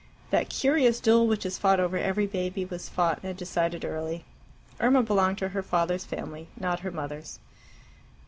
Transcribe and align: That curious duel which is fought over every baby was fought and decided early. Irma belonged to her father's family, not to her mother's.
That 0.31 0.49
curious 0.49 0.99
duel 0.99 1.27
which 1.27 1.45
is 1.45 1.59
fought 1.59 1.79
over 1.79 1.95
every 1.95 2.25
baby 2.25 2.65
was 2.65 2.89
fought 2.89 3.19
and 3.21 3.37
decided 3.37 3.85
early. 3.85 4.25
Irma 4.79 5.03
belonged 5.03 5.37
to 5.37 5.49
her 5.49 5.61
father's 5.61 6.05
family, 6.05 6.47
not 6.59 6.77
to 6.77 6.85
her 6.85 6.91
mother's. 6.91 7.37